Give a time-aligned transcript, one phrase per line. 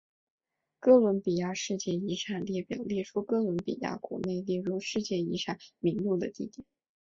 [0.79, 6.65] 哥伦比亚世界遗产列表列出哥伦比亚国内列入世界遗产名录的地点。